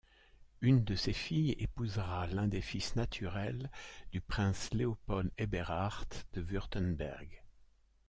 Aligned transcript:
Une 0.61 0.83
de 0.83 0.95
ses 0.95 1.13
filles 1.13 1.55
épousera 1.59 2.25
l'un 2.25 2.47
des 2.47 2.61
fils 2.63 2.95
naturel 2.95 3.69
du 4.11 4.19
prince 4.19 4.71
Léopold-Eberhard 4.73 6.05
de 6.33 6.41
Wurtemberg. 6.41 7.43